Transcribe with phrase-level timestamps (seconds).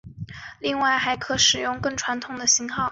[0.59, 2.79] 另外还可使用更传统的型号。